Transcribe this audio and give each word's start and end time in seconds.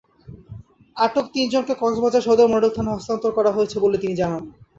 আটক 0.97 1.25
তিনজনকে 1.33 1.73
কক্সবাজার 1.81 2.25
সদর 2.27 2.47
মডেল 2.53 2.71
থানায় 2.73 2.95
হস্তান্তর 2.97 3.31
করা 3.37 3.51
হয়েছে 3.51 3.77
বলে 3.79 3.97
তিনি 3.97 4.13
জানান। 4.21 4.43